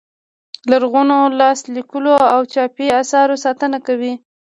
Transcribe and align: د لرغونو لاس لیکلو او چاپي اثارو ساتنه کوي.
د 0.67 0.69
لرغونو 0.71 1.17
لاس 1.39 1.59
لیکلو 1.75 2.15
او 2.33 2.41
چاپي 2.53 2.87
اثارو 3.01 3.35
ساتنه 3.45 3.77
کوي. 3.87 4.13